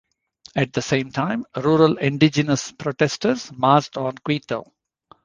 At 0.55 0.73
the 0.73 0.81
same 0.81 1.11
time, 1.11 1.45
rural 1.55 1.97
indigenous 1.99 2.71
protesters 2.71 3.51
marched 3.51 3.97
on 3.97 4.15
Quito. 4.25 4.65